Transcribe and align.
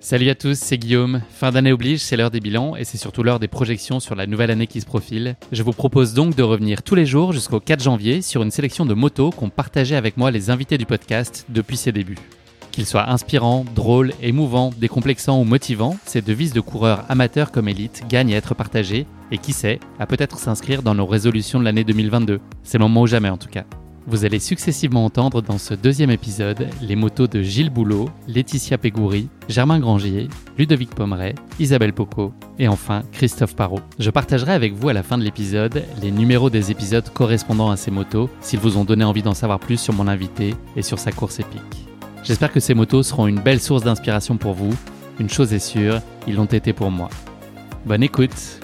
Salut 0.00 0.30
à 0.30 0.34
tous, 0.34 0.58
c'est 0.58 0.78
Guillaume. 0.78 1.20
Fin 1.30 1.50
d'année 1.50 1.70
oblige, 1.70 2.00
c'est 2.00 2.16
l'heure 2.16 2.30
des 2.30 2.40
bilans 2.40 2.76
et 2.76 2.84
c'est 2.84 2.96
surtout 2.96 3.22
l'heure 3.22 3.38
des 3.38 3.46
projections 3.46 4.00
sur 4.00 4.14
la 4.14 4.26
nouvelle 4.26 4.50
année 4.50 4.66
qui 4.66 4.80
se 4.80 4.86
profile. 4.86 5.36
Je 5.52 5.62
vous 5.62 5.72
propose 5.72 6.14
donc 6.14 6.34
de 6.34 6.42
revenir 6.42 6.82
tous 6.82 6.94
les 6.94 7.04
jours 7.04 7.32
jusqu'au 7.32 7.60
4 7.60 7.82
janvier 7.82 8.22
sur 8.22 8.42
une 8.42 8.50
sélection 8.50 8.86
de 8.86 8.94
motos 8.94 9.30
qu'ont 9.30 9.50
partagé 9.50 9.96
avec 9.96 10.16
moi 10.16 10.30
les 10.30 10.48
invités 10.48 10.78
du 10.78 10.86
podcast 10.86 11.44
depuis 11.50 11.76
ses 11.76 11.92
débuts. 11.92 12.18
Qu'ils 12.70 12.86
soient 12.86 13.10
inspirants, 13.10 13.66
drôles, 13.74 14.14
émouvants, 14.22 14.72
décomplexants 14.78 15.40
ou 15.40 15.44
motivants, 15.44 15.98
ces 16.06 16.22
devises 16.22 16.52
de 16.52 16.60
coureurs 16.60 17.04
amateurs 17.10 17.52
comme 17.52 17.68
élites 17.68 18.04
gagnent 18.08 18.32
à 18.32 18.38
être 18.38 18.54
partagées 18.54 19.06
et 19.30 19.38
qui 19.38 19.52
sait, 19.52 19.80
à 19.98 20.06
peut-être 20.06 20.38
s'inscrire 20.38 20.82
dans 20.82 20.94
nos 20.94 21.06
résolutions 21.06 21.58
de 21.60 21.64
l'année 21.64 21.84
2022. 21.84 22.40
C'est 22.62 22.78
le 22.78 22.84
moment 22.84 23.02
ou 23.02 23.06
jamais 23.06 23.28
en 23.28 23.36
tout 23.36 23.50
cas. 23.50 23.64
Vous 24.06 24.24
allez 24.24 24.38
successivement 24.38 25.04
entendre 25.04 25.42
dans 25.42 25.58
ce 25.58 25.74
deuxième 25.74 26.10
épisode 26.10 26.68
les 26.80 26.96
motos 26.96 27.26
de 27.26 27.42
Gilles 27.42 27.70
Boulot, 27.70 28.08
Laetitia 28.26 28.78
Pégouri, 28.78 29.28
Germain 29.48 29.78
Grangier, 29.78 30.28
Ludovic 30.56 30.94
Pomeray, 30.94 31.34
Isabelle 31.58 31.92
Poco 31.92 32.32
et 32.58 32.68
enfin 32.68 33.02
Christophe 33.12 33.54
Parot. 33.54 33.80
Je 33.98 34.10
partagerai 34.10 34.52
avec 34.52 34.74
vous 34.74 34.88
à 34.88 34.92
la 34.92 35.02
fin 35.02 35.18
de 35.18 35.24
l'épisode 35.24 35.84
les 36.00 36.10
numéros 36.10 36.50
des 36.50 36.70
épisodes 36.70 37.08
correspondant 37.12 37.70
à 37.70 37.76
ces 37.76 37.90
motos 37.90 38.30
s'ils 38.40 38.60
vous 38.60 38.78
ont 38.78 38.84
donné 38.84 39.04
envie 39.04 39.22
d'en 39.22 39.34
savoir 39.34 39.58
plus 39.58 39.78
sur 39.78 39.94
mon 39.94 40.08
invité 40.08 40.54
et 40.76 40.82
sur 40.82 40.98
sa 40.98 41.12
course 41.12 41.40
épique. 41.40 41.88
J'espère 42.24 42.52
que 42.52 42.60
ces 42.60 42.74
motos 42.74 43.02
seront 43.02 43.26
une 43.26 43.40
belle 43.40 43.60
source 43.60 43.84
d'inspiration 43.84 44.36
pour 44.36 44.54
vous. 44.54 44.74
Une 45.20 45.30
chose 45.30 45.52
est 45.52 45.58
sûre, 45.58 46.00
ils 46.26 46.34
l'ont 46.34 46.44
été 46.44 46.72
pour 46.72 46.90
moi. 46.90 47.08
Bonne 47.84 48.02
écoute 48.02 48.60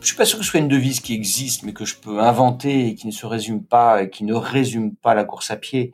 je 0.00 0.06
suis 0.06 0.16
pas 0.16 0.24
sûr 0.24 0.38
que 0.38 0.44
ce 0.44 0.50
soit 0.50 0.60
une 0.60 0.68
devise 0.68 1.00
qui 1.00 1.14
existe, 1.14 1.62
mais 1.62 1.72
que 1.72 1.84
je 1.84 1.96
peux 1.96 2.20
inventer 2.20 2.88
et 2.88 2.94
qui 2.94 3.06
ne 3.06 3.12
se 3.12 3.26
résume 3.26 3.64
pas, 3.64 4.02
et 4.02 4.10
qui 4.10 4.24
ne 4.24 4.34
résume 4.34 4.94
pas 4.96 5.14
la 5.14 5.24
course 5.24 5.50
à 5.50 5.56
pied. 5.56 5.92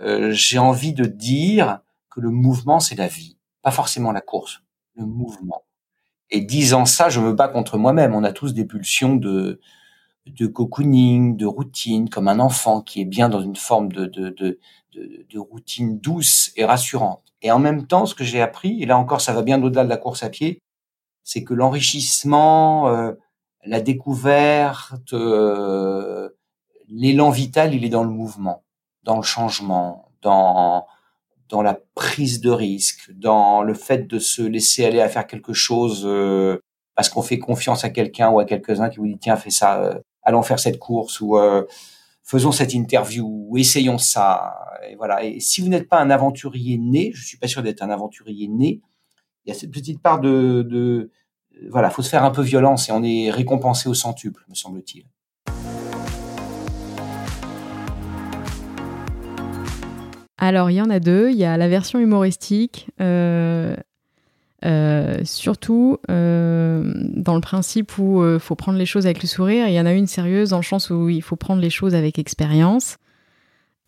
Euh, 0.00 0.30
j'ai 0.32 0.58
envie 0.58 0.92
de 0.92 1.04
dire 1.04 1.80
que 2.10 2.20
le 2.20 2.30
mouvement, 2.30 2.80
c'est 2.80 2.96
la 2.96 3.06
vie, 3.06 3.38
pas 3.62 3.70
forcément 3.70 4.12
la 4.12 4.20
course, 4.20 4.62
le 4.94 5.06
mouvement. 5.06 5.62
Et 6.30 6.40
disant 6.40 6.86
ça, 6.86 7.08
je 7.08 7.20
me 7.20 7.32
bats 7.32 7.48
contre 7.48 7.78
moi-même. 7.78 8.14
On 8.14 8.24
a 8.24 8.32
tous 8.32 8.52
des 8.52 8.64
pulsions 8.64 9.14
de 9.14 9.60
de 10.26 10.46
cocooning, 10.46 11.36
de 11.36 11.46
routine, 11.46 12.10
comme 12.10 12.28
un 12.28 12.40
enfant 12.40 12.80
qui 12.80 13.00
est 13.00 13.04
bien 13.04 13.28
dans 13.28 13.40
une 13.40 13.56
forme 13.56 13.92
de, 13.92 14.06
de, 14.06 14.30
de, 14.30 14.58
de, 14.92 15.38
routine 15.38 16.00
douce 16.00 16.50
et 16.56 16.64
rassurante. 16.64 17.22
Et 17.42 17.52
en 17.52 17.58
même 17.58 17.86
temps, 17.86 18.06
ce 18.06 18.14
que 18.14 18.24
j'ai 18.24 18.42
appris, 18.42 18.82
et 18.82 18.86
là 18.86 18.98
encore, 18.98 19.20
ça 19.20 19.32
va 19.32 19.42
bien 19.42 19.62
au-delà 19.62 19.84
de 19.84 19.88
la 19.88 19.96
course 19.96 20.22
à 20.22 20.30
pied, 20.30 20.62
c'est 21.22 21.44
que 21.44 21.54
l'enrichissement, 21.54 22.88
euh, 22.88 23.12
la 23.66 23.80
découverte, 23.80 25.12
euh, 25.12 26.30
l'élan 26.88 27.30
vital, 27.30 27.74
il 27.74 27.84
est 27.84 27.88
dans 27.88 28.04
le 28.04 28.10
mouvement, 28.10 28.62
dans 29.02 29.16
le 29.16 29.22
changement, 29.22 30.10
dans 30.22 30.86
dans 31.48 31.62
la 31.62 31.78
prise 31.94 32.40
de 32.40 32.50
risque, 32.50 33.12
dans 33.12 33.62
le 33.62 33.72
fait 33.72 34.08
de 34.08 34.18
se 34.18 34.42
laisser 34.42 34.84
aller 34.84 35.00
à 35.00 35.08
faire 35.08 35.28
quelque 35.28 35.52
chose 35.52 36.02
euh, 36.04 36.58
parce 36.96 37.08
qu'on 37.08 37.22
fait 37.22 37.38
confiance 37.38 37.84
à 37.84 37.90
quelqu'un 37.90 38.30
ou 38.30 38.40
à 38.40 38.44
quelques-uns 38.44 38.88
qui 38.88 38.98
vous 38.98 39.06
dit 39.06 39.18
tiens 39.18 39.36
fais 39.36 39.50
ça, 39.50 39.80
euh, 39.80 39.94
allons 40.22 40.42
faire 40.42 40.58
cette 40.58 40.80
course 40.80 41.20
ou 41.20 41.38
faisons 42.24 42.50
cette 42.50 42.74
interview 42.74 43.24
ou 43.48 43.56
essayons 43.56 43.98
ça. 43.98 44.58
Et 44.90 44.96
voilà. 44.96 45.22
Et 45.22 45.38
si 45.38 45.60
vous 45.60 45.68
n'êtes 45.68 45.88
pas 45.88 46.00
un 46.00 46.10
aventurier 46.10 46.78
né, 46.78 47.12
je 47.14 47.24
suis 47.24 47.38
pas 47.38 47.46
sûr 47.46 47.62
d'être 47.62 47.82
un 47.82 47.90
aventurier 47.90 48.48
né. 48.48 48.80
Il 49.44 49.50
y 49.50 49.52
a 49.52 49.54
cette 49.54 49.70
petite 49.70 50.02
part 50.02 50.18
de, 50.18 50.66
de 50.68 51.12
voilà, 51.70 51.90
faut 51.90 52.02
se 52.02 52.08
faire 52.08 52.24
un 52.24 52.30
peu 52.30 52.42
violence 52.42 52.88
et 52.88 52.92
on 52.92 53.02
est 53.02 53.30
récompensé 53.30 53.88
au 53.88 53.94
centuple, 53.94 54.44
me 54.48 54.54
semble-t-il. 54.54 55.04
Alors, 60.38 60.70
il 60.70 60.74
y 60.74 60.80
en 60.80 60.90
a 60.90 61.00
deux. 61.00 61.30
Il 61.30 61.36
y 61.36 61.44
a 61.44 61.56
la 61.56 61.68
version 61.68 61.98
humoristique, 61.98 62.88
euh, 63.00 63.74
euh, 64.64 65.18
surtout 65.24 65.98
euh, 66.10 66.92
dans 67.14 67.34
le 67.34 67.40
principe 67.40 67.98
où 67.98 68.22
il 68.24 68.38
faut 68.38 68.54
prendre 68.54 68.78
les 68.78 68.86
choses 68.86 69.06
avec 69.06 69.22
le 69.22 69.28
sourire. 69.28 69.66
Il 69.68 69.74
y 69.74 69.80
en 69.80 69.86
a 69.86 69.92
une 69.92 70.06
sérieuse 70.06 70.50
dans 70.50 70.58
le 70.58 70.62
sens 70.62 70.90
où 70.90 71.08
il 71.08 71.22
faut 71.22 71.36
prendre 71.36 71.62
les 71.62 71.70
choses 71.70 71.94
avec 71.94 72.18
expérience. 72.18 72.98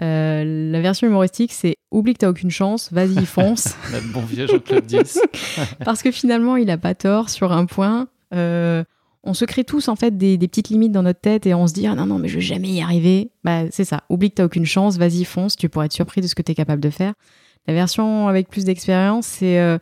La 0.01 0.81
version 0.81 1.07
humoristique, 1.07 1.53
c'est 1.53 1.77
oublie 1.91 2.15
que 2.15 2.19
t'as 2.19 2.29
aucune 2.29 2.51
chance, 2.51 2.93
vas-y, 2.93 3.25
fonce. 3.27 3.77
Notre 3.93 4.13
bon 4.13 4.23
vieux 4.23 4.47
Jean-Claude 4.47 4.87
10. 4.87 5.21
Parce 5.85 6.03
que 6.03 6.11
finalement, 6.11 6.57
il 6.57 6.71
a 6.71 6.79
pas 6.79 6.95
tort 6.95 7.31
sur 7.31 7.53
un 7.53 7.67
point. 7.67 8.09
Euh, 8.35 8.85
on 9.25 9.35
se 9.35 9.45
crée 9.45 9.65
tous 9.65 9.89
en 9.89 9.97
fait 9.97 10.17
des, 10.17 10.39
petites 10.39 10.69
limites 10.69 10.93
dans 10.93 11.03
notre 11.03 11.21
tête 11.21 11.47
et 11.47 11.55
on 11.55 11.67
se 11.67 11.75
dit 11.75 11.87
ah 11.87 11.95
non 11.95 12.07
non 12.07 12.19
mais 12.19 12.29
je 12.29 12.37
vais 12.37 12.41
jamais 12.41 12.69
y 12.69 12.81
arriver. 12.81 13.31
Bah 13.45 13.65
c'est 13.71 13.85
ça. 13.85 14.05
Oublie 14.09 14.31
que 14.31 14.37
t'as 14.37 14.45
aucune 14.45 14.67
chance, 14.67 14.97
vas-y 14.97 15.25
fonce. 15.25 15.57
Tu 15.57 15.69
pourrais 15.69 15.87
être 15.87 15.93
surpris 15.93 16.21
de 16.21 16.27
ce 16.27 16.35
que 16.35 16.43
tu 16.43 16.53
es 16.53 16.55
capable 16.55 16.81
de 16.81 16.91
faire. 16.91 17.15
La 17.67 17.75
version 17.75 18.29
avec 18.29 18.49
plus 18.49 18.65
d'expérience, 18.65 19.27
c'est 19.27 19.59
euh, 19.59 19.79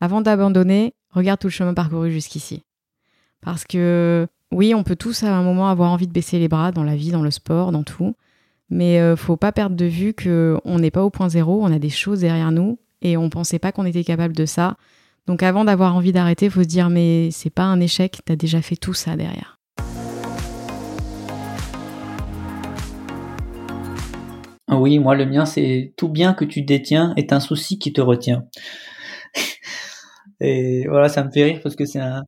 avant 0.00 0.20
d'abandonner, 0.20 0.94
regarde 1.10 1.40
tout 1.40 1.48
le 1.48 1.52
chemin 1.52 1.74
parcouru 1.74 2.10
jusqu'ici. 2.10 2.62
Parce 3.42 3.64
que 3.64 4.26
oui, 4.52 4.74
on 4.74 4.84
peut 4.84 4.96
tous 4.96 5.24
à 5.24 5.34
un 5.34 5.42
moment 5.42 5.68
avoir 5.68 5.90
envie 5.90 6.06
de 6.06 6.12
baisser 6.12 6.38
les 6.38 6.48
bras 6.48 6.72
dans 6.72 6.84
la 6.84 6.96
vie, 6.96 7.10
dans 7.10 7.22
le 7.22 7.30
sport, 7.30 7.72
dans 7.72 7.82
tout. 7.82 8.14
Mais 8.70 8.98
euh, 9.00 9.16
faut 9.16 9.36
pas 9.36 9.52
perdre 9.52 9.76
de 9.76 9.84
vue 9.84 10.14
qu'on 10.14 10.78
n'est 10.78 10.90
pas 10.90 11.04
au 11.04 11.10
point 11.10 11.28
zéro, 11.28 11.62
on 11.62 11.72
a 11.72 11.78
des 11.78 11.90
choses 11.90 12.20
derrière 12.20 12.50
nous 12.50 12.78
et 13.02 13.16
on 13.16 13.30
pensait 13.30 13.58
pas 13.58 13.72
qu'on 13.72 13.84
était 13.84 14.04
capable 14.04 14.34
de 14.34 14.46
ça. 14.46 14.76
Donc 15.26 15.42
avant 15.42 15.64
d'avoir 15.64 15.94
envie 15.94 16.12
d'arrêter, 16.12 16.50
faut 16.50 16.62
se 16.62 16.68
dire 16.68 16.90
mais 16.90 17.30
c'est 17.30 17.50
pas 17.50 17.64
un 17.64 17.80
échec, 17.80 18.20
t'as 18.24 18.36
déjà 18.36 18.62
fait 18.62 18.76
tout 18.76 18.94
ça 18.94 19.16
derrière. 19.16 19.58
Oui, 24.68 24.98
moi 24.98 25.14
le 25.14 25.26
mien 25.26 25.46
c'est 25.46 25.94
tout 25.96 26.08
bien 26.08 26.34
que 26.34 26.44
tu 26.44 26.62
détiens 26.62 27.12
est 27.16 27.32
un 27.32 27.40
souci 27.40 27.78
qui 27.78 27.92
te 27.92 28.00
retient. 28.00 28.46
et 30.40 30.86
voilà, 30.88 31.08
ça 31.08 31.22
me 31.22 31.30
fait 31.30 31.44
rire 31.44 31.60
parce 31.62 31.76
que 31.76 31.84
c'est 31.84 32.00
un 32.00 32.24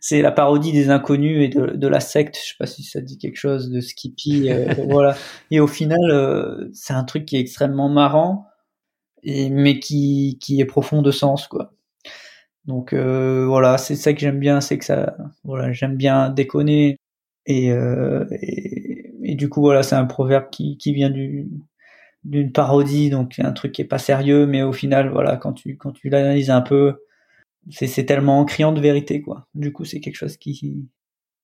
c'est 0.00 0.22
la 0.22 0.32
parodie 0.32 0.72
des 0.72 0.90
inconnus 0.90 1.44
et 1.44 1.48
de, 1.48 1.66
de, 1.76 1.88
la 1.88 2.00
secte. 2.00 2.36
Je 2.36 2.48
sais 2.50 2.56
pas 2.58 2.66
si 2.66 2.82
ça 2.82 3.00
dit 3.00 3.18
quelque 3.18 3.36
chose 3.36 3.70
de 3.70 3.80
Skippy. 3.80 4.50
Euh, 4.50 4.74
voilà. 4.88 5.16
Et 5.50 5.60
au 5.60 5.66
final, 5.66 5.98
euh, 6.10 6.68
c'est 6.72 6.94
un 6.94 7.04
truc 7.04 7.26
qui 7.26 7.36
est 7.36 7.40
extrêmement 7.40 7.88
marrant, 7.88 8.46
et, 9.22 9.50
mais 9.50 9.80
qui, 9.80 10.38
qui 10.40 10.60
est 10.60 10.64
profond 10.66 11.02
de 11.02 11.10
sens, 11.10 11.46
quoi. 11.48 11.72
Donc 12.68 12.92
euh, 12.92 13.46
voilà, 13.46 13.78
c'est 13.78 13.96
ça 13.96 14.12
que 14.12 14.20
j'aime 14.20 14.38
bien, 14.38 14.60
c'est 14.60 14.78
que 14.78 14.84
ça, 14.84 15.16
voilà, 15.42 15.72
j'aime 15.72 15.96
bien 15.96 16.28
déconner. 16.30 16.98
Et, 17.46 17.72
euh, 17.72 18.26
et, 18.42 19.10
et, 19.24 19.34
du 19.36 19.48
coup, 19.48 19.62
voilà, 19.62 19.82
c'est 19.82 19.94
un 19.96 20.04
proverbe 20.04 20.50
qui, 20.50 20.76
qui 20.78 20.92
vient 20.92 21.10
du 21.10 21.48
d'une 22.24 22.52
parodie, 22.52 23.10
donc 23.10 23.38
un 23.38 23.52
truc 23.52 23.72
qui 23.72 23.82
est 23.82 23.86
pas 23.86 23.98
sérieux, 23.98 24.46
mais 24.46 24.62
au 24.62 24.72
final, 24.72 25.10
voilà, 25.10 25.36
quand 25.36 25.54
tu 25.54 25.76
quand 25.78 25.92
tu 25.92 26.10
l'analyses 26.10 26.50
un 26.50 26.60
peu, 26.60 26.96
c'est 27.70 28.04
tellement 28.04 28.44
criant 28.44 28.72
de 28.72 28.80
vérité 28.80 29.22
quoi. 29.22 29.46
Du 29.54 29.72
coup, 29.72 29.84
c'est 29.84 30.00
quelque 30.00 30.16
chose 30.16 30.36
qui 30.36 30.88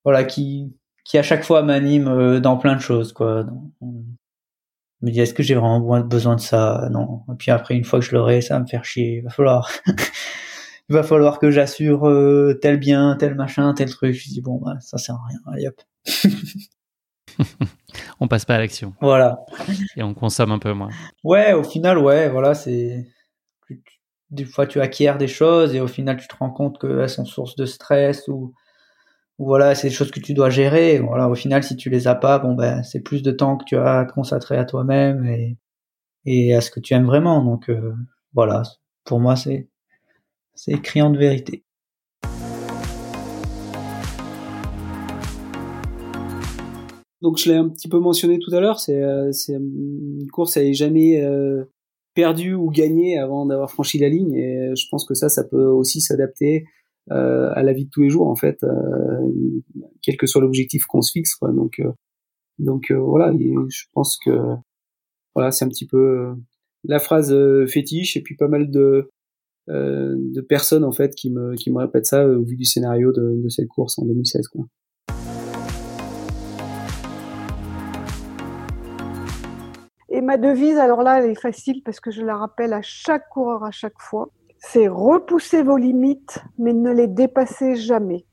voilà 0.04 0.24
qui 0.24 0.76
qui 1.04 1.18
à 1.18 1.22
chaque 1.22 1.44
fois 1.44 1.62
m'anime 1.62 2.08
euh, 2.08 2.40
dans 2.40 2.56
plein 2.56 2.76
de 2.76 2.80
choses 2.80 3.12
quoi. 3.12 3.46
Je 3.80 5.06
me 5.06 5.10
dis 5.10 5.20
est-ce 5.20 5.34
que 5.34 5.42
j'ai 5.42 5.54
vraiment 5.54 6.00
besoin 6.00 6.36
de 6.36 6.40
ça? 6.40 6.88
Non. 6.90 7.22
Et 7.32 7.36
puis 7.36 7.50
après 7.50 7.74
une 7.74 7.84
fois 7.84 8.00
que 8.00 8.04
je 8.06 8.14
l'aurai, 8.14 8.40
ça 8.40 8.54
va 8.54 8.60
me 8.60 8.66
faire 8.66 8.84
chier. 8.84 9.18
Il 9.18 9.24
va 9.24 9.30
falloir 9.30 9.70
il 10.88 10.94
va 10.94 11.02
falloir 11.02 11.38
que 11.38 11.50
j'assure 11.50 12.08
euh, 12.08 12.58
tel 12.60 12.78
bien, 12.78 13.16
tel 13.18 13.34
machin, 13.34 13.74
tel 13.74 13.90
truc. 13.90 14.14
Je 14.14 14.28
dis 14.28 14.40
bon 14.40 14.60
bah 14.64 14.76
ça 14.80 14.98
sert 14.98 15.14
à 15.14 15.26
rien. 15.28 15.38
Allez 15.52 15.68
hop. 15.68 15.80
on 18.20 18.28
passe 18.28 18.44
pas 18.44 18.54
à 18.54 18.58
l'action. 18.58 18.94
Voilà. 19.00 19.44
Et 19.96 20.02
on 20.02 20.14
consomme 20.14 20.52
un 20.52 20.58
peu 20.58 20.72
moins. 20.72 20.90
Ouais, 21.22 21.52
au 21.52 21.64
final, 21.64 21.98
ouais, 21.98 22.28
voilà, 22.28 22.54
c'est. 22.54 23.06
Des 24.30 24.44
fois, 24.44 24.66
tu 24.66 24.80
acquiers 24.80 25.14
des 25.18 25.28
choses 25.28 25.74
et 25.74 25.80
au 25.80 25.86
final, 25.86 26.16
tu 26.16 26.28
te 26.28 26.36
rends 26.36 26.50
compte 26.50 26.80
qu'elles 26.80 27.08
sont 27.08 27.24
source 27.24 27.56
de 27.56 27.66
stress 27.66 28.28
ou, 28.28 28.54
voilà, 29.38 29.74
c'est 29.74 29.88
des 29.88 29.94
choses 29.94 30.10
que 30.10 30.20
tu 30.20 30.34
dois 30.34 30.50
gérer. 30.50 30.98
Voilà, 30.98 31.28
au 31.28 31.34
final, 31.34 31.62
si 31.62 31.76
tu 31.76 31.90
les 31.90 32.08
as 32.08 32.14
pas, 32.14 32.38
bon, 32.38 32.54
ben, 32.54 32.82
c'est 32.82 33.00
plus 33.00 33.22
de 33.22 33.32
temps 33.32 33.56
que 33.56 33.64
tu 33.64 33.76
as 33.76 34.00
à 34.00 34.04
consacrer 34.04 34.56
à 34.56 34.64
toi-même 34.64 35.26
et, 35.26 35.58
et 36.24 36.54
à 36.54 36.60
ce 36.60 36.70
que 36.70 36.80
tu 36.80 36.94
aimes 36.94 37.06
vraiment. 37.06 37.44
Donc, 37.44 37.68
euh, 37.70 37.94
voilà, 38.32 38.62
pour 39.04 39.20
moi, 39.20 39.36
c'est, 39.36 39.68
c'est 40.54 40.80
criant 40.80 41.10
de 41.10 41.18
vérité. 41.18 41.64
Donc 47.24 47.38
je 47.38 47.50
l'ai 47.50 47.56
un 47.56 47.70
petit 47.70 47.88
peu 47.88 47.98
mentionné 47.98 48.38
tout 48.38 48.54
à 48.54 48.60
l'heure, 48.60 48.78
c'est 48.78 49.02
euh, 49.02 49.32
une 49.48 50.28
course 50.30 50.58
elle 50.58 50.74
jamais 50.74 51.22
euh, 51.22 51.64
perdue 52.14 52.54
ou 52.54 52.70
gagnée 52.70 53.18
avant 53.18 53.46
d'avoir 53.46 53.70
franchi 53.70 53.98
la 53.98 54.08
ligne 54.08 54.34
et 54.34 54.70
je 54.76 54.86
pense 54.90 55.06
que 55.06 55.14
ça 55.14 55.28
ça 55.28 55.44
peut 55.44 55.66
aussi 55.66 56.00
s'adapter 56.00 56.64
euh, 57.10 57.50
à 57.54 57.62
la 57.62 57.72
vie 57.72 57.86
de 57.86 57.90
tous 57.90 58.02
les 58.02 58.10
jours 58.10 58.28
en 58.28 58.36
fait, 58.36 58.64
quel 60.02 60.16
que 60.16 60.26
soit 60.26 60.40
l'objectif 60.40 60.84
qu'on 60.86 61.02
se 61.02 61.12
fixe 61.12 61.34
quoi. 61.34 61.52
Donc 61.52 61.80
donc 62.58 62.92
voilà, 62.92 63.32
je 63.68 63.84
pense 63.92 64.18
que 64.24 64.30
voilà 65.34 65.50
c'est 65.50 65.64
un 65.64 65.68
petit 65.68 65.86
peu 65.86 66.34
la 66.84 66.98
phrase 66.98 67.34
fétiche 67.66 68.16
et 68.16 68.22
puis 68.22 68.36
pas 68.36 68.48
mal 68.48 68.70
de 68.70 69.10
de 69.68 70.40
personnes 70.40 70.84
en 70.84 70.92
fait 70.92 71.14
qui 71.14 71.30
me 71.30 71.54
qui 71.56 71.70
me 71.70 71.78
répètent 71.78 72.06
ça 72.06 72.26
au 72.28 72.42
vu 72.44 72.56
du 72.56 72.64
scénario 72.64 73.12
de, 73.12 73.40
de 73.42 73.48
cette 73.48 73.68
course 73.68 73.98
en 73.98 74.04
2016 74.06 74.48
quoi. 74.48 74.64
Et 80.14 80.20
ma 80.20 80.36
devise, 80.36 80.78
alors 80.78 81.02
là, 81.02 81.18
elle 81.18 81.28
est 81.28 81.40
facile 81.40 81.82
parce 81.82 81.98
que 81.98 82.12
je 82.12 82.22
la 82.22 82.36
rappelle 82.36 82.72
à 82.72 82.82
chaque 82.82 83.28
coureur 83.30 83.64
à 83.64 83.72
chaque 83.72 84.00
fois. 84.00 84.28
C'est 84.58 84.86
repousser 84.86 85.64
vos 85.64 85.76
limites, 85.76 86.38
mais 86.56 86.72
ne 86.72 86.92
les 86.92 87.08
dépassez 87.08 87.74
jamais. 87.74 88.24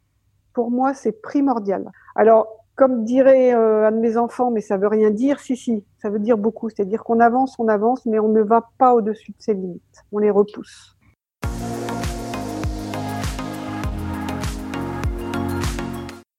Pour 0.53 0.69
moi, 0.69 0.93
c'est 0.93 1.23
primordial. 1.23 1.91
Alors, 2.15 2.45
comme 2.75 3.03
dirait 3.03 3.55
euh, 3.55 3.87
un 3.87 3.93
de 3.93 3.97
mes 3.97 4.15
enfants, 4.15 4.51
mais 4.51 4.61
ça 4.61 4.77
veut 4.77 4.89
rien 4.89 5.09
dire, 5.09 5.39
si, 5.39 5.57
si, 5.57 5.83
ça 5.97 6.11
veut 6.11 6.19
dire 6.19 6.37
beaucoup. 6.37 6.69
C'est-à-dire 6.69 7.03
qu'on 7.03 7.19
avance, 7.19 7.55
on 7.57 7.67
avance, 7.67 8.05
mais 8.05 8.19
on 8.19 8.29
ne 8.29 8.43
va 8.43 8.69
pas 8.77 8.93
au-dessus 8.93 9.31
de 9.31 9.41
ses 9.41 9.55
limites. 9.55 10.03
On 10.11 10.19
les 10.19 10.29
repousse. 10.29 10.95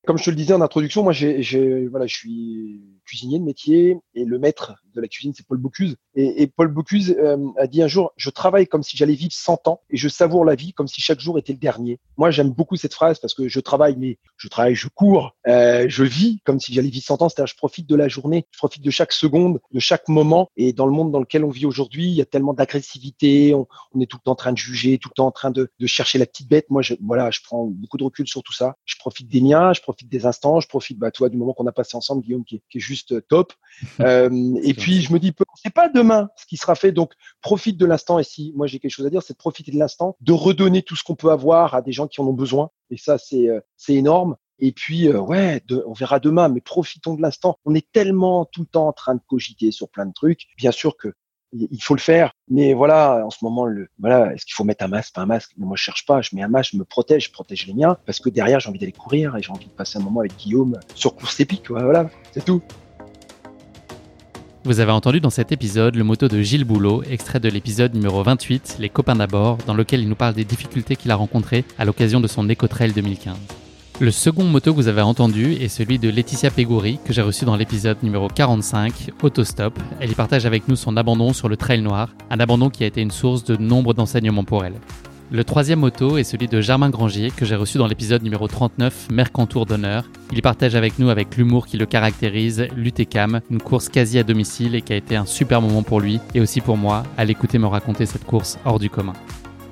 Comme 0.05 0.19
je 0.19 0.25
te 0.25 0.31
le 0.31 0.37
disais 0.37 0.53
en 0.53 0.61
introduction, 0.61 1.05
moi, 1.05 1.13
je 1.13 2.07
suis 2.07 2.81
cuisinier 3.05 3.39
de 3.39 3.45
métier 3.45 3.99
et 4.15 4.25
le 4.25 4.39
maître 4.41 4.75
de 4.95 5.01
la 5.01 5.09
cuisine, 5.09 5.33
c'est 5.37 5.47
Paul 5.47 5.59
Bocuse. 5.59 5.97
Et, 6.15 6.43
et 6.43 6.47
Paul 6.47 6.69
Bocuse 6.69 7.15
euh, 7.19 7.37
a 7.59 7.67
dit 7.67 7.83
un 7.83 7.89
jour, 7.89 8.13
je 8.17 8.31
travaille 8.31 8.67
comme 8.67 8.83
si 8.83 8.97
j'allais 8.97 9.15
vivre 9.15 9.33
100 9.33 9.69
ans 9.69 9.81
et 9.91 9.97
je 9.97 10.09
savoure 10.09 10.45
la 10.45 10.55
vie 10.55 10.73
comme 10.73 10.89
si 10.89 11.01
chaque 11.01 11.21
jour 11.21 11.39
était 11.39 11.53
le 11.53 11.59
dernier. 11.59 11.99
Moi, 12.17 12.31
j'aime 12.31 12.51
beaucoup 12.51 12.77
cette 12.77 12.95
phrase 12.95 13.19
parce 13.19 13.35
que 13.35 13.49
je 13.49 13.61
travaille, 13.61 13.97
mais 13.97 14.19
je 14.37 14.49
travaille, 14.49 14.75
je 14.75 14.89
cours, 14.89 15.35
euh, 15.47 15.87
je 15.89 16.05
vis 16.05 16.41
comme 16.45 16.61
si 16.61 16.73
j'allais 16.75 16.89
vivre 16.89 17.05
100 17.05 17.23
ans. 17.23 17.29
C'est-à-dire, 17.29 17.53
je 17.53 17.57
profite 17.57 17.89
de 17.89 17.97
la 17.97 18.09
journée, 18.09 18.47
je 18.51 18.59
profite 18.59 18.83
de 18.83 18.91
chaque 18.91 19.13
seconde, 19.13 19.61
de 19.73 19.81
chaque 19.81 20.09
moment. 20.09 20.51
Et 20.57 20.73
dans 20.73 20.87
le 20.87 20.93
monde 20.93 21.13
dans 21.13 21.21
lequel 21.21 21.45
on 21.45 21.51
vit 21.51 21.67
aujourd'hui, 21.67 22.07
il 22.07 22.15
y 22.15 22.21
a 22.21 22.27
tellement 22.27 22.53
d'agressivité, 22.55 23.55
on, 23.55 23.67
on, 23.95 24.01
est 24.01 24.07
tout 24.07 24.19
le 24.19 24.25
temps 24.25 24.33
en 24.33 24.37
train 24.37 24.53
de 24.53 24.59
juger, 24.59 24.99
tout 24.99 25.09
le 25.09 25.15
temps 25.15 25.27
en 25.27 25.33
train 25.33 25.51
de, 25.51 25.71
de 25.79 25.87
chercher 25.87 26.19
la 26.19 26.27
petite 26.27 26.49
bête. 26.49 26.67
Moi, 26.71 26.83
je, 26.83 26.95
voilà, 27.01 27.31
je 27.31 27.41
prends 27.45 27.67
beaucoup 27.67 27.97
de 27.97 28.05
recul 28.05 28.29
sur 28.29 28.43
tout 28.43 28.53
ça. 28.53 28.77
Je 28.85 28.97
profite 28.99 29.29
des 29.29 29.41
miens, 29.41 29.73
je 29.73 29.81
profite 29.81 30.09
des 30.09 30.27
instants, 30.27 30.61
je 30.61 30.69
profite, 30.69 30.99
bah, 30.99 31.11
toi, 31.11 31.29
du 31.29 31.37
moment 31.37 31.53
qu'on 31.53 31.67
a 31.67 31.73
passé 31.73 31.97
ensemble, 31.97 32.23
Guillaume, 32.23 32.45
qui 32.45 32.57
est, 32.57 32.63
qui 32.71 32.79
est 32.79 32.81
juste 32.81 33.27
top. 33.29 33.53
Euh, 34.01 34.55
et 34.63 34.75
puis, 34.75 34.82
je 34.83 35.13
me 35.13 35.19
dis, 35.19 35.33
c'est 35.55 35.73
pas 35.73 35.89
demain 35.89 36.29
ce 36.37 36.47
qui 36.47 36.57
sera 36.57 36.75
fait. 36.75 36.93
Donc, 36.93 37.13
profite 37.41 37.77
de 37.77 37.87
l'instant. 37.87 38.19
Et 38.19 38.25
si 38.25 38.53
moi 38.57 38.67
j'ai 38.67 38.79
quelque 38.79 38.91
chose 38.91 39.07
à 39.07 39.11
dire, 39.11 39.23
c'est 39.23 39.35
de 39.35 39.39
profiter 39.39 39.73
de 39.73 39.79
l'instant, 39.79 40.17
de 40.21 40.33
redonner 40.33 40.83
tout 40.83 40.97
ce 40.97 41.05
qu'on 41.05 41.15
peut 41.15 41.31
avoir 41.31 41.75
à 41.75 41.83
des 41.83 41.93
gens 41.93 42.07
qui 42.07 42.21
en 42.21 42.27
ont 42.27 42.33
besoin. 42.33 42.71
Et 42.91 42.97
ça, 42.97 43.19
c'est 43.19 43.49
euh, 43.49 43.61
c'est 43.77 43.95
énorme. 43.95 44.37
Et 44.59 44.73
puis, 44.73 45.09
euh, 45.09 45.19
ouais, 45.19 45.61
on 45.87 45.93
verra 45.93 46.21
demain, 46.21 46.49
mais 46.49 46.61
profitons 46.61 47.15
de 47.15 47.23
l'instant. 47.23 47.57
On 47.65 47.75
est 47.75 47.87
tellement 47.93 48.45
tout 48.45 48.61
le 48.61 48.67
temps 48.67 48.87
en 48.87 48.93
train 48.93 49.15
de 49.15 49.21
cogiter 49.27 49.73
sur 49.73 49.89
plein 49.89 50.07
de 50.07 50.13
trucs. 50.13 50.47
Bien 50.57 50.71
sûr 50.71 50.97
que 50.97 51.15
il 51.53 51.83
faut 51.83 51.95
le 51.95 52.01
faire, 52.01 52.33
mais 52.49 52.73
voilà, 52.73 53.27
en 53.27 53.31
ce 53.31 53.45
moment, 53.45 53.67
le, 53.67 53.89
voilà, 53.99 54.33
est-ce 54.33 54.47
qu'il 54.47 54.55
faut 54.55 54.65
mettre 54.65 54.85
un 54.85 54.89
masque, 54.89 55.15
pas 55.15 55.21
un 55.21 55.27
masque? 55.27 55.53
Moi, 55.59 55.77
je 55.77 55.83
cherche 55.83 56.07
pas. 56.07 56.23
Je 56.23 56.35
mets 56.35 56.43
un 56.43 56.49
masque, 56.49 56.73
je 56.73 56.79
me 56.79 56.85
protège, 56.85 57.27
je 57.27 57.33
protège 57.33 57.67
les 57.67 57.75
miens, 57.75 57.99
parce 58.07 58.21
que 58.21 58.31
derrière, 58.31 58.61
j'ai 58.61 58.71
envie 58.71 58.79
d'aller 58.79 58.93
courir 58.93 59.37
et 59.37 59.43
j'ai 59.43 59.51
envie 59.51 59.67
de 59.67 59.71
passer 59.71 59.99
un 59.99 60.03
moment 60.03 60.21
avec 60.21 60.37
Guillaume 60.37 60.81
sur 60.95 61.15
course 61.15 61.41
épique. 61.41 61.71
Voilà, 61.71 62.09
c'est 62.33 62.45
tout. 62.45 62.63
Vous 64.65 64.79
avez 64.79 64.93
entendu 64.93 65.19
dans 65.19 65.29
cet 65.29 65.51
épisode 65.51 65.97
le 65.97 66.05
moto 66.05 66.29
de 66.29 66.41
Gilles 66.41 66.63
Boulot, 66.65 67.03
extrait 67.11 67.41
de 67.41 67.49
l'épisode 67.49 67.95
numéro 67.95 68.23
28, 68.23 68.77
Les 68.79 68.89
copains 68.89 69.17
d'abord, 69.17 69.59
dans 69.67 69.75
lequel 69.75 70.01
il 70.01 70.09
nous 70.09 70.15
parle 70.15 70.35
des 70.35 70.45
difficultés 70.45 70.95
qu'il 70.95 71.11
a 71.11 71.17
rencontrées 71.17 71.65
à 71.81 71.85
l'occasion 71.85 72.21
de 72.21 72.29
son 72.29 72.49
Ecotrail 72.49 72.93
2015. 72.93 73.35
Le 73.99 74.13
second 74.13 74.45
moto 74.45 74.71
que 74.71 74.77
vous 74.77 74.87
avez 74.87 75.01
entendu 75.01 75.55
est 75.55 75.67
celui 75.67 75.99
de 75.99 76.09
Laetitia 76.09 76.53
Pégouri, 76.53 77.01
que 77.05 77.13
j'ai 77.13 77.23
reçu 77.23 77.45
dans 77.45 77.57
l'épisode 77.57 78.01
numéro 78.05 78.29
45, 78.29 79.11
Autostop. 79.25 79.77
Elle 79.99 80.13
y 80.13 80.15
partage 80.15 80.47
avec 80.47 80.69
nous 80.69 80.77
son 80.77 80.97
abandon 80.97 81.33
sur 81.33 81.49
le 81.49 81.57
trail 81.57 81.83
noir, 81.83 82.11
un 82.31 82.39
abandon 82.39 82.71
qui 82.71 82.85
a 82.85 82.87
été 82.87 83.01
une 83.01 83.11
source 83.11 83.43
de 83.43 83.57
nombre 83.57 83.95
d'enseignements 83.95 84.45
pour 84.45 84.65
elle. 84.65 84.75
Le 85.35 85.45
troisième 85.45 85.79
moto 85.79 86.19
est 86.19 86.25
celui 86.25 86.47
de 86.47 86.61
Germain 86.61 86.91
Grangier 86.91 87.31
que 87.31 87.47
j'ai 87.47 87.57
reçu 87.57 87.79
dans 87.79 87.87
l'épisode 87.87 88.23
numéro 88.23 88.49
39, 88.49 89.09
Mercantour 89.11 89.65
d'honneur. 89.65 90.05
Il 90.31 90.43
partage 90.43 90.75
avec 90.75 90.99
nous, 90.99 91.09
avec 91.09 91.39
l'humour 91.39 91.67
qui 91.67 91.79
le 91.79 91.87
caractérise, 91.87 92.67
l'UTCAM, 92.77 93.41
une 93.51 93.63
course 93.63 93.89
quasi 93.89 94.19
à 94.19 94.25
domicile 94.25 94.75
et 94.75 94.83
qui 94.83 94.93
a 94.93 94.97
été 94.97 95.17
un 95.17 95.25
super 95.25 95.63
moment 95.63 95.83
pour 95.83 96.01
lui 96.01 96.21
et 96.35 96.41
aussi 96.43 96.61
pour 96.61 96.77
moi 96.77 97.05
à 97.17 97.25
l'écouter 97.25 97.57
me 97.57 97.67
raconter 97.67 98.05
cette 98.05 98.27
course 98.27 98.59
hors 98.67 98.79
du 98.79 98.91
commun. 98.91 99.15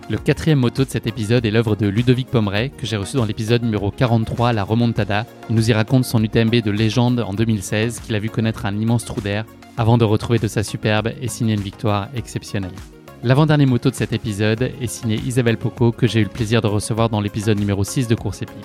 Le 0.09 0.17
quatrième 0.17 0.61
moto 0.61 0.83
de 0.83 0.89
cet 0.89 1.07
épisode 1.07 1.45
est 1.45 1.51
l'œuvre 1.51 1.77
de 1.77 1.89
Ludovic 1.89 2.29
Pomeray, 2.29 2.71
que 2.71 2.87
j'ai 2.87 2.97
reçu 2.97 3.19
dans 3.19 3.27
l'épisode 3.27 3.63
numéro 3.63 3.91
43, 3.91 4.55
La 4.55 4.65
Remontada. 4.65 5.27
Il 5.51 5.57
nous 5.57 5.69
y 5.69 5.75
raconte 5.75 6.07
son 6.07 6.25
UTMB 6.25 6.63
de 6.63 6.71
légende 6.71 7.21
en 7.21 7.35
2016, 7.35 8.01
qu'il 8.01 8.15
a 8.15 8.19
vu 8.19 8.31
connaître 8.31 8.65
un 8.65 8.79
immense 8.79 9.05
trou 9.05 9.21
d'air, 9.21 9.45
avant 9.77 9.99
de 9.99 10.05
retrouver 10.05 10.39
de 10.39 10.49
sa 10.49 10.63
superbe 10.63 11.13
et 11.21 11.29
signer 11.29 11.53
une 11.53 11.61
victoire 11.61 12.09
exceptionnelle. 12.15 12.73
L'avant-dernier 13.23 13.67
moto 13.67 13.91
de 13.91 13.95
cet 13.95 14.15
épisode 14.15 14.71
est 14.81 14.87
signé 14.87 15.17
Isabelle 15.17 15.59
Poco, 15.59 15.93
que 15.93 16.07
j'ai 16.07 16.21
eu 16.21 16.25
le 16.25 16.31
plaisir 16.31 16.63
de 16.63 16.69
recevoir 16.69 17.11
dans 17.11 17.21
l'épisode 17.21 17.59
numéro 17.59 17.85
6 17.85 18.09
de 18.09 18.15
Course 18.15 18.41
Épique. 18.41 18.57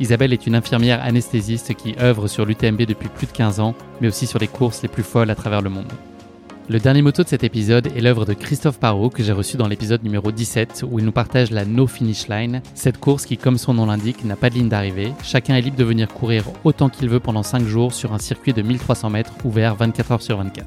Isabelle 0.00 0.32
est 0.32 0.48
une 0.48 0.56
infirmière 0.56 1.00
anesthésiste 1.04 1.74
qui 1.74 1.94
œuvre 2.00 2.26
sur 2.26 2.44
l'UTMB 2.44 2.82
depuis 2.82 3.08
plus 3.08 3.28
de 3.28 3.32
15 3.32 3.60
ans, 3.60 3.76
mais 4.00 4.08
aussi 4.08 4.26
sur 4.26 4.40
les 4.40 4.48
courses 4.48 4.82
les 4.82 4.88
plus 4.88 5.04
folles 5.04 5.30
à 5.30 5.36
travers 5.36 5.62
le 5.62 5.70
monde. 5.70 5.92
Le 6.68 6.80
dernier 6.80 7.02
moto 7.02 7.22
de 7.22 7.28
cet 7.28 7.44
épisode 7.44 7.86
est 7.96 8.00
l'œuvre 8.00 8.24
de 8.24 8.34
Christophe 8.34 8.80
Parot 8.80 9.08
que 9.08 9.22
j'ai 9.22 9.32
reçu 9.32 9.56
dans 9.56 9.68
l'épisode 9.68 10.02
numéro 10.02 10.32
17 10.32 10.84
où 10.90 10.98
il 10.98 11.04
nous 11.04 11.12
partage 11.12 11.52
la 11.52 11.64
No 11.64 11.86
Finish 11.86 12.26
Line, 12.26 12.60
cette 12.74 12.98
course 12.98 13.24
qui 13.24 13.36
comme 13.36 13.58
son 13.58 13.74
nom 13.74 13.86
l'indique 13.86 14.24
n'a 14.24 14.34
pas 14.34 14.50
de 14.50 14.54
ligne 14.54 14.68
d'arrivée. 14.68 15.12
Chacun 15.22 15.54
est 15.54 15.62
libre 15.62 15.76
de 15.76 15.84
venir 15.84 16.08
courir 16.08 16.44
autant 16.64 16.88
qu'il 16.88 17.08
veut 17.08 17.20
pendant 17.20 17.44
5 17.44 17.64
jours 17.66 17.92
sur 17.92 18.12
un 18.12 18.18
circuit 18.18 18.52
de 18.52 18.62
1300 18.62 19.10
mètres 19.10 19.32
ouvert 19.44 19.76
24 19.76 20.12
heures 20.12 20.22
sur 20.22 20.38
24. 20.38 20.66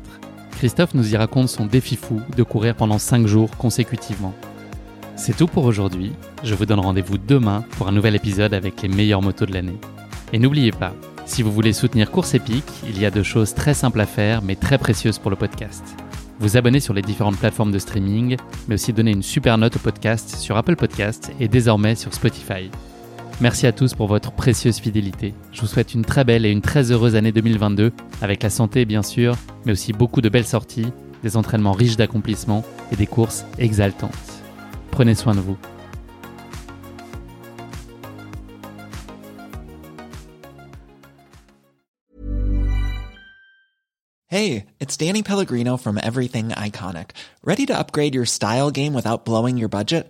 Christophe 0.55 0.93
nous 0.93 1.13
y 1.13 1.17
raconte 1.17 1.49
son 1.49 1.65
défi 1.65 1.95
fou 1.95 2.21
de 2.35 2.43
courir 2.43 2.75
pendant 2.75 2.97
5 2.97 3.27
jours 3.27 3.51
consécutivement. 3.57 4.33
C'est 5.17 5.35
tout 5.35 5.47
pour 5.47 5.65
aujourd'hui, 5.65 6.13
je 6.43 6.55
vous 6.55 6.65
donne 6.65 6.79
rendez-vous 6.79 7.17
demain 7.17 7.63
pour 7.71 7.87
un 7.87 7.91
nouvel 7.91 8.15
épisode 8.15 8.53
avec 8.53 8.81
les 8.81 8.87
meilleures 8.87 9.21
motos 9.21 9.45
de 9.45 9.53
l'année. 9.53 9.77
Et 10.33 10.39
n'oubliez 10.39 10.71
pas, 10.71 10.93
si 11.25 11.41
vous 11.41 11.51
voulez 11.51 11.73
soutenir 11.73 12.09
Course 12.09 12.35
Épique, 12.35 12.71
il 12.87 12.99
y 12.99 13.05
a 13.05 13.11
deux 13.11 13.23
choses 13.23 13.53
très 13.53 13.73
simples 13.73 13.99
à 13.99 14.05
faire 14.05 14.41
mais 14.41 14.55
très 14.55 14.77
précieuses 14.77 15.19
pour 15.19 15.29
le 15.29 15.37
podcast. 15.37 15.83
Vous 16.39 16.57
abonner 16.57 16.79
sur 16.79 16.93
les 16.93 17.01
différentes 17.01 17.37
plateformes 17.37 17.71
de 17.71 17.79
streaming, 17.79 18.37
mais 18.67 18.75
aussi 18.75 18.93
donner 18.93 19.11
une 19.11 19.23
super 19.23 19.57
note 19.57 19.75
au 19.75 19.79
podcast 19.79 20.35
sur 20.35 20.57
Apple 20.57 20.75
Podcast 20.75 21.31
et 21.39 21.47
désormais 21.47 21.95
sur 21.95 22.13
Spotify. 22.13 22.69
Merci 23.41 23.67
à 23.67 23.73
tous 23.73 23.93
pour 23.93 24.07
votre 24.07 24.31
précieuse 24.31 24.79
fidélité. 24.79 25.33
Je 25.51 25.59
vous 25.59 25.67
souhaite 25.67 25.93
une 25.93 26.05
très 26.05 26.23
belle 26.23 26.45
et 26.45 26.51
une 26.51 26.61
très 26.61 26.91
heureuse 26.93 27.17
année 27.17 27.33
2022, 27.33 27.91
avec 28.21 28.41
la 28.41 28.49
santé 28.49 28.85
bien 28.85 29.03
sûr, 29.03 29.35
mais 29.65 29.73
aussi 29.73 29.91
beaucoup 29.91 30.21
de 30.21 30.29
belles 30.29 30.47
sorties, 30.47 30.87
des 31.21 31.35
entraînements 31.35 31.73
riches 31.73 31.97
d'accomplissements 31.97 32.63
et 32.93 32.95
des 32.95 33.07
courses 33.07 33.45
exaltantes. 33.57 34.13
Prenez 34.89 35.15
soin 35.15 35.35
de 35.35 35.41
vous. 35.41 35.57
Hey, 44.27 44.65
it's 44.79 44.95
Danny 44.97 45.23
Pellegrino 45.23 45.75
from 45.77 45.99
Everything 46.01 46.49
Iconic. 46.49 47.11
Ready 47.43 47.65
to 47.65 47.77
upgrade 47.77 48.15
your 48.15 48.25
style 48.25 48.71
game 48.71 48.93
without 48.93 49.25
blowing 49.25 49.57
your 49.57 49.69
budget? 49.69 50.09